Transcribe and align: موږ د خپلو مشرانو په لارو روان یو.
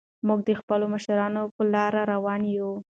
موږ 0.27 0.39
د 0.47 0.49
خپلو 0.59 0.85
مشرانو 0.93 1.41
په 1.55 1.63
لارو 1.73 2.01
روان 2.13 2.41
یو. 2.57 2.71